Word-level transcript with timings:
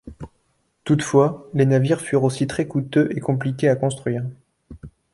Toutefois, 0.83 1.47
les 1.53 1.67
navires 1.67 2.01
furent 2.01 2.23
aussi 2.23 2.47
très 2.47 2.65
coûteux 2.67 3.09
et 3.15 3.19
compliqués 3.19 3.69
à 3.69 3.75
construire. 3.75 4.23